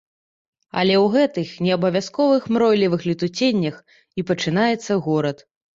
[0.83, 5.37] Але ў гэтых неабавязковых мройлівых летуценнях і пачынаецца горад.